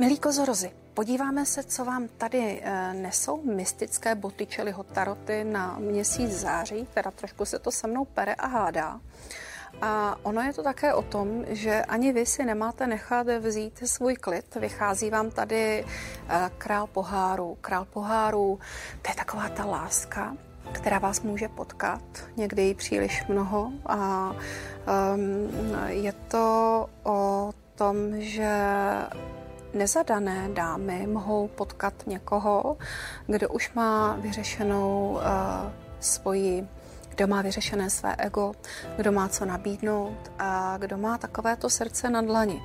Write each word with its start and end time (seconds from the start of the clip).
Milí 0.00 0.18
kozorozy, 0.18 0.70
podíváme 0.94 1.46
se, 1.46 1.62
co 1.62 1.84
vám 1.84 2.08
tady 2.08 2.60
eh, 2.62 2.94
nesou 2.94 3.42
mystické 3.42 4.14
boty 4.14 4.46
čeliho 4.46 4.82
taroty 4.82 5.44
na 5.44 5.78
měsíc 5.78 6.30
září, 6.30 6.86
teda 6.94 7.10
trošku 7.10 7.44
se 7.44 7.58
to 7.58 7.70
se 7.70 7.86
mnou 7.86 8.04
pere 8.04 8.34
a 8.34 8.46
hádá. 8.46 9.00
A 9.82 10.16
ono 10.22 10.42
je 10.42 10.52
to 10.52 10.62
také 10.62 10.94
o 10.94 11.02
tom, 11.02 11.44
že 11.48 11.82
ani 11.82 12.12
vy 12.12 12.26
si 12.26 12.44
nemáte 12.44 12.86
nechat 12.86 13.26
vzít 13.40 13.82
svůj 13.84 14.16
klid. 14.16 14.54
Vychází 14.54 15.10
vám 15.10 15.30
tady 15.30 15.84
eh, 15.84 16.50
král 16.58 16.86
poháru. 16.86 17.58
Král 17.60 17.84
poháru, 17.84 18.58
to 19.02 19.10
je 19.10 19.14
taková 19.14 19.48
ta 19.48 19.64
láska, 19.64 20.36
která 20.72 20.98
vás 20.98 21.20
může 21.20 21.48
potkat, 21.48 22.02
někdy 22.36 22.68
i 22.68 22.74
příliš 22.74 23.26
mnoho. 23.28 23.72
A 23.86 24.30
um, 25.14 25.76
je 25.86 26.12
to 26.12 26.86
o 27.04 27.52
tom, 27.74 28.20
že 28.20 28.50
nezadané 29.74 30.48
dámy 30.52 31.06
mohou 31.06 31.48
potkat 31.48 31.94
někoho, 32.06 32.76
kdo 33.26 33.48
už 33.48 33.72
má 33.72 34.16
vyřešenou 34.20 35.10
uh, 35.10 35.20
svoji 36.00 36.68
kdo 37.18 37.26
má 37.26 37.42
vyřešené 37.42 37.90
své 37.90 38.16
ego, 38.18 38.52
kdo 38.96 39.12
má 39.12 39.28
co 39.28 39.44
nabídnout 39.44 40.32
a 40.38 40.78
kdo 40.78 40.98
má 40.98 41.18
takovéto 41.18 41.70
srdce 41.70 42.10
na 42.10 42.22
dlani. 42.22 42.62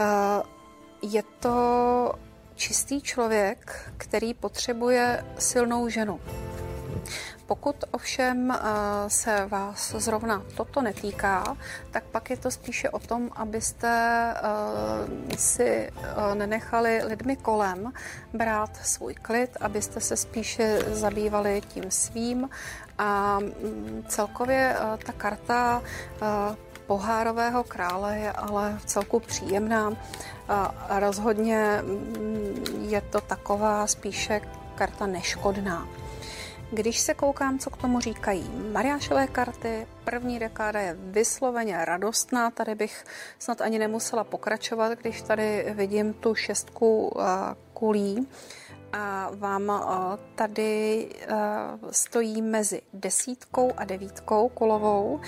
Uh, 0.00 0.42
je 1.02 1.22
to 1.40 2.12
čistý 2.54 3.00
člověk, 3.00 3.92
který 3.96 4.34
potřebuje 4.34 5.24
silnou 5.38 5.88
ženu. 5.88 6.20
Pokud 7.50 7.84
ovšem 7.90 8.50
eh, 8.50 8.56
se 9.10 9.46
vás 9.46 9.94
zrovna 9.98 10.42
toto 10.56 10.82
netýká, 10.82 11.56
tak 11.90 12.04
pak 12.04 12.30
je 12.30 12.36
to 12.36 12.50
spíše 12.50 12.90
o 12.90 12.98
tom, 12.98 13.30
abyste 13.34 13.90
eh, 13.90 15.36
si 15.36 15.64
eh, 15.64 15.90
nenechali 16.34 17.02
lidmi 17.04 17.36
kolem 17.36 17.92
brát 18.32 18.76
svůj 18.82 19.14
klid, 19.14 19.56
abyste 19.60 20.00
se 20.00 20.16
spíše 20.16 20.78
zabývali 20.92 21.62
tím 21.68 21.90
svým 21.90 22.48
a 22.98 23.38
mm, 23.38 24.04
celkově 24.08 24.76
ta 25.06 25.12
karta 25.12 25.82
pohárového 26.86 27.64
krále 27.64 28.18
je 28.18 28.32
ale 28.32 28.78
v 28.78 28.84
celku 28.84 29.20
příjemná. 29.20 29.92
A 30.48 31.00
rozhodně 31.00 31.82
mm, 31.82 32.86
je 32.88 33.00
to 33.00 33.20
taková 33.20 33.86
spíše 33.86 34.40
karta 34.74 35.06
neškodná. 35.06 35.88
Když 36.72 37.00
se 37.00 37.14
koukám, 37.14 37.58
co 37.58 37.70
k 37.70 37.76
tomu 37.76 38.00
říkají 38.00 38.50
Mariášové 38.72 39.26
karty, 39.26 39.86
první 40.04 40.38
dekáda 40.38 40.80
je 40.80 40.96
vysloveně 40.98 41.84
radostná, 41.84 42.50
tady 42.50 42.74
bych 42.74 43.04
snad 43.38 43.60
ani 43.60 43.78
nemusela 43.78 44.24
pokračovat, 44.24 44.92
když 44.98 45.22
tady 45.22 45.66
vidím 45.74 46.12
tu 46.12 46.34
šestku 46.34 47.08
uh, 47.08 47.22
kulí 47.74 48.28
a 48.92 49.30
vám 49.34 49.68
uh, 49.68 49.78
tady 50.34 51.08
uh, 51.30 51.90
stojí 51.90 52.42
mezi 52.42 52.82
desítkou 52.92 53.72
a 53.76 53.84
devítkou 53.84 54.48
kolovou, 54.48 55.20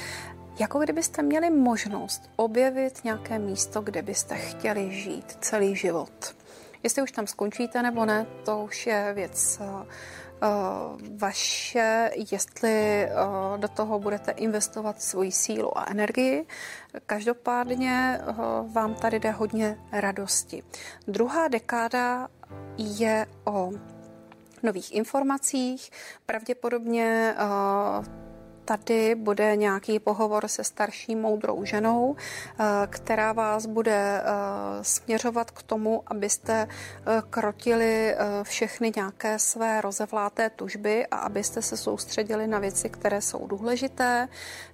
jako 0.60 0.78
kdybyste 0.78 1.22
měli 1.22 1.50
možnost 1.50 2.30
objevit 2.36 3.04
nějaké 3.04 3.38
místo, 3.38 3.80
kde 3.80 4.02
byste 4.02 4.36
chtěli 4.36 4.92
žít 4.92 5.38
celý 5.40 5.76
život. 5.76 6.36
Jestli 6.82 7.02
už 7.02 7.12
tam 7.12 7.26
skončíte 7.26 7.82
nebo 7.82 8.04
ne, 8.04 8.26
to 8.44 8.64
už 8.64 8.86
je 8.86 9.12
věc 9.14 9.60
Eh, 9.60 9.86
vaše, 11.16 12.10
jestli 12.32 12.72
eh, 12.72 13.10
do 13.56 13.68
toho 13.68 13.98
budete 13.98 14.32
investovat 14.32 15.02
svoji 15.02 15.32
sílu 15.32 15.78
a 15.78 15.84
energii. 15.90 16.46
Každopádně 17.06 18.20
eh, 18.20 18.32
vám 18.72 18.94
tady 18.94 19.20
jde 19.20 19.30
hodně 19.30 19.78
radosti. 19.92 20.62
Druhá 21.08 21.48
dekáda 21.48 22.28
je 22.76 23.26
o 23.44 23.70
nových 24.62 24.94
informacích. 24.94 25.90
Pravděpodobně 26.26 27.34
tady 28.76 29.14
bude 29.14 29.56
nějaký 29.56 29.98
pohovor 29.98 30.48
se 30.48 30.64
starší 30.64 31.16
moudrou 31.16 31.64
ženou, 31.64 32.16
eh, 32.16 32.64
která 32.90 33.32
vás 33.32 33.66
bude 33.66 34.22
eh, 34.22 34.24
směřovat 34.82 35.50
k 35.50 35.62
tomu, 35.62 36.02
abyste 36.06 36.68
eh, 36.68 37.22
krotili 37.30 38.16
všechny 38.42 38.92
nějaké 38.96 39.38
své 39.38 39.80
rozevláté 39.80 40.50
tužby 40.50 41.06
a 41.06 41.16
abyste 41.16 41.62
se 41.62 41.76
soustředili 41.76 42.46
na 42.46 42.58
věci, 42.58 42.90
které 42.90 43.20
jsou 43.20 43.46
důležité. 43.46 44.28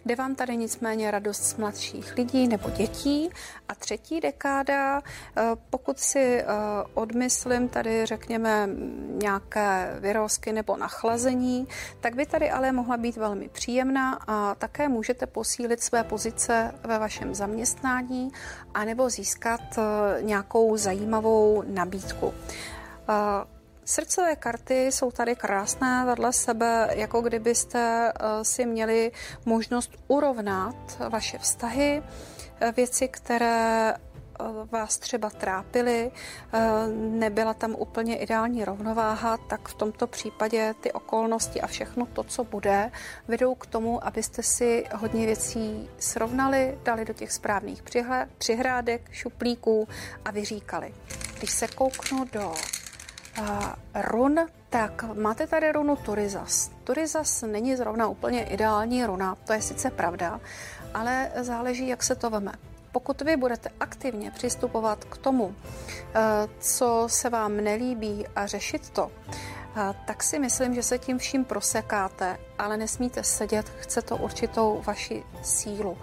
Jde 0.06 0.16
vám 0.16 0.34
tady 0.34 0.56
nicméně 0.56 1.10
radost 1.10 1.42
z 1.42 1.56
mladších 1.56 2.14
lidí 2.16 2.48
nebo 2.48 2.70
dětí. 2.70 3.30
A 3.68 3.74
třetí 3.74 4.20
dekáda, 4.20 5.02
pokud 5.70 5.98
si 5.98 6.44
odmyslím 6.94 7.68
tady, 7.68 8.06
řekněme, 8.06 8.68
nějaké 9.22 9.96
vyrozky 10.00 10.52
nebo 10.52 10.76
nachlazení, 10.76 11.68
tak 12.00 12.14
by 12.14 12.26
tady 12.26 12.50
ale 12.50 12.72
mohla 12.72 12.96
být 12.96 13.16
velmi 13.16 13.48
příjemná 13.48 13.87
příjemná 13.88 14.18
a 14.26 14.54
také 14.54 14.88
můžete 14.88 15.26
posílit 15.26 15.82
své 15.82 16.04
pozice 16.04 16.74
ve 16.84 16.98
vašem 16.98 17.34
zaměstnání 17.34 18.32
anebo 18.74 19.10
získat 19.10 19.60
eh, 19.78 20.22
nějakou 20.22 20.76
zajímavou 20.76 21.62
nabídku. 21.66 22.34
Eh, 22.34 23.12
srdcové 23.84 24.36
karty 24.36 24.86
jsou 24.86 25.10
tady 25.10 25.36
krásné 25.36 26.04
vedle 26.06 26.32
sebe, 26.32 26.88
jako 26.94 27.20
kdybyste 27.20 28.12
eh, 28.12 28.44
si 28.44 28.66
měli 28.66 29.12
možnost 29.44 29.90
urovnat 30.08 30.76
vaše 31.08 31.38
vztahy, 31.38 32.02
věci, 32.76 33.08
které 33.08 33.94
vás 34.70 34.98
třeba 34.98 35.30
trápily, 35.30 36.10
eh, 36.52 36.58
nebyla 36.96 37.54
tam 37.54 37.74
úplně 37.74 38.16
ideální 38.16 38.64
rovnováha, 38.64 39.36
tak 39.36 39.68
v 39.68 39.74
tomto 39.74 40.06
případě 40.06 40.74
ty 40.80 40.92
okolnosti 40.92 41.60
a 41.60 41.66
všechno 41.66 42.06
to, 42.06 42.24
co 42.24 42.44
bude, 42.44 42.90
vedou 43.28 43.54
k 43.54 43.66
tomu, 43.66 44.06
abyste 44.06 44.42
si 44.42 44.84
hodně 44.94 45.26
věcí 45.26 45.90
srovnali, 45.98 46.78
dali 46.82 47.04
do 47.04 47.12
těch 47.12 47.32
správných 47.32 47.82
přihrádek, 48.38 49.08
šuplíků 49.12 49.88
a 50.24 50.30
vyříkali. 50.30 50.94
Když 51.38 51.50
se 51.50 51.68
kouknu 51.68 52.24
do 52.32 52.52
uh, 53.38 53.46
run, 53.94 54.46
tak 54.70 55.04
máte 55.14 55.46
tady 55.46 55.72
runu 55.72 55.96
Turizas. 55.96 56.70
Turizas 56.84 57.42
není 57.42 57.76
zrovna 57.76 58.08
úplně 58.08 58.44
ideální 58.44 59.04
runa, 59.04 59.34
to 59.34 59.52
je 59.52 59.62
sice 59.62 59.90
pravda, 59.90 60.40
ale 60.94 61.30
záleží, 61.36 61.88
jak 61.88 62.02
se 62.02 62.14
to 62.14 62.30
veme. 62.30 62.52
Pokud 62.98 63.22
vy 63.22 63.36
budete 63.36 63.70
aktivně 63.80 64.30
přistupovat 64.30 65.04
k 65.04 65.18
tomu, 65.18 65.54
eh, 65.54 66.20
co 66.58 67.04
se 67.06 67.30
vám 67.30 67.56
nelíbí 67.56 68.26
a 68.36 68.46
řešit 68.46 68.90
to, 68.90 69.10
eh, 69.30 69.94
tak 70.06 70.22
si 70.22 70.38
myslím, 70.38 70.74
že 70.74 70.82
se 70.82 70.98
tím 70.98 71.18
vším 71.18 71.44
prosekáte, 71.44 72.38
ale 72.58 72.76
nesmíte 72.76 73.24
sedět, 73.24 73.68
chce 73.78 74.02
to 74.02 74.16
určitou 74.16 74.82
vaši 74.86 75.24
sílu. 75.42 75.98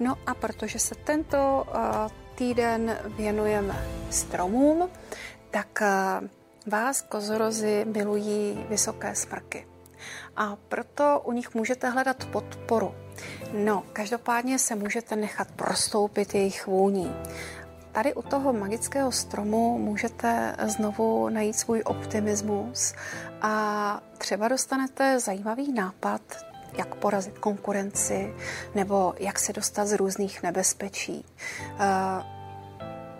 No 0.00 0.16
a 0.26 0.34
protože 0.34 0.78
se 0.78 0.94
tento 0.94 1.66
eh, 1.68 2.08
týden 2.34 2.98
věnujeme 3.16 3.86
stromům, 4.10 4.90
tak 5.50 5.82
vás 6.66 7.02
kozorozy 7.02 7.84
milují 7.84 8.66
vysoké 8.68 9.14
smrky. 9.14 9.66
A 10.36 10.56
proto 10.68 11.22
u 11.24 11.32
nich 11.32 11.54
můžete 11.54 11.88
hledat 11.90 12.24
podporu. 12.24 12.94
No, 13.52 13.82
každopádně 13.92 14.58
se 14.58 14.74
můžete 14.74 15.16
nechat 15.16 15.48
prostoupit 15.50 16.34
jejich 16.34 16.66
vůní. 16.66 17.14
Tady 17.92 18.14
u 18.14 18.22
toho 18.22 18.52
magického 18.52 19.12
stromu 19.12 19.78
můžete 19.78 20.56
znovu 20.66 21.28
najít 21.28 21.56
svůj 21.56 21.82
optimismus 21.84 22.94
a 23.42 24.02
třeba 24.18 24.48
dostanete 24.48 25.20
zajímavý 25.20 25.72
nápad, 25.72 26.20
jak 26.78 26.94
porazit 26.94 27.38
konkurenci 27.38 28.34
nebo 28.74 29.14
jak 29.18 29.38
se 29.38 29.52
dostat 29.52 29.86
z 29.86 29.92
různých 29.92 30.42
nebezpečí. 30.42 31.24
Eh, 31.78 32.22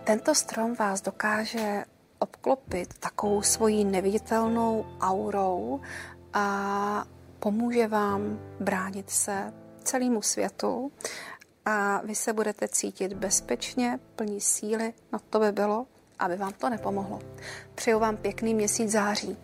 tento 0.03 0.35
strom 0.35 0.75
vás 0.75 1.01
dokáže 1.01 1.83
obklopit 2.19 2.93
takovou 2.99 3.41
svojí 3.41 3.85
neviditelnou 3.85 4.85
aurou 5.01 5.81
a 6.33 7.05
pomůže 7.39 7.87
vám 7.87 8.39
bránit 8.59 9.09
se 9.09 9.53
celému 9.83 10.21
světu 10.21 10.91
a 11.65 12.01
vy 12.03 12.15
se 12.15 12.33
budete 12.33 12.67
cítit 12.67 13.13
bezpečně, 13.13 13.99
plní 14.15 14.41
síly, 14.41 14.93
no 15.11 15.19
to 15.29 15.39
by 15.39 15.51
bylo, 15.51 15.87
aby 16.19 16.35
vám 16.35 16.53
to 16.53 16.69
nepomohlo. 16.69 17.19
Přeju 17.75 17.99
vám 17.99 18.17
pěkný 18.17 18.53
měsíc 18.53 18.91
září. 18.91 19.37